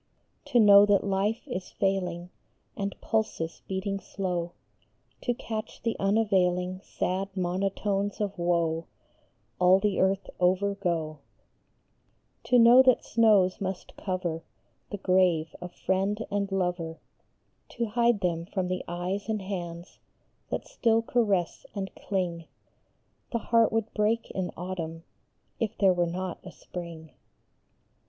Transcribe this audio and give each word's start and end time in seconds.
To 0.45 0.59
know 0.59 0.83
that 0.87 1.03
life 1.03 1.47
is 1.47 1.69
failing 1.69 2.31
And 2.75 2.99
pulses 3.01 3.61
beating 3.67 3.99
slow; 3.99 4.53
To 5.21 5.35
catch 5.35 5.83
the 5.83 5.95
unavailing 5.99 6.81
Sad 6.81 7.37
monotones 7.37 8.19
of 8.19 8.35
woe 8.39 8.87
All 9.59 9.79
the 9.79 9.99
earth 10.01 10.27
over 10.39 10.73
go; 10.73 11.19
To 12.45 12.57
know 12.57 12.81
that 12.81 13.05
snows 13.05 13.61
must 13.61 13.95
cover 13.95 14.43
The 14.89 14.97
grave 14.97 15.55
of 15.61 15.71
friend 15.71 16.25
and 16.31 16.51
lover, 16.51 16.99
To 17.69 17.85
hide 17.85 18.21
them 18.21 18.47
from 18.47 18.69
the 18.69 18.83
eyes 18.87 19.29
and 19.29 19.39
hands 19.43 19.99
That 20.49 20.67
still 20.67 21.03
caress 21.03 21.63
and 21.75 21.93
cling; 21.93 22.45
The 23.31 23.37
heart 23.37 23.71
would 23.71 23.93
break 23.93 24.31
in 24.31 24.49
autumn 24.57 25.03
If 25.59 25.77
there 25.77 25.93
were 25.93 26.07
not 26.07 26.39
a 26.43 26.51
spring 26.51 27.11